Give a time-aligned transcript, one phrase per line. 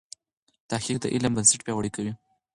[0.71, 2.13] تحقیق د علم بنسټ پیاوړی کوي.